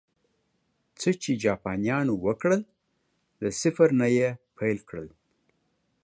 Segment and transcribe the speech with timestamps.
[0.99, 2.61] څه چې جاپانيانو وکړل،
[3.41, 5.07] له صفر نه یې پیل کړل